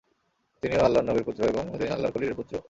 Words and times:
তিনিও 0.63 0.85
আল্লাহর 0.85 1.07
নবীর 1.09 1.25
পুত্র 1.27 1.41
এবং 1.43 1.63
তিনি 1.79 1.91
আল্লাহর 1.91 2.13
খলীলের 2.13 2.37
পুত্র। 2.39 2.53